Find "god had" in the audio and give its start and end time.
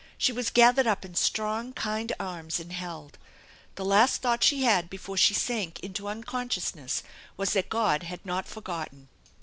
7.69-8.25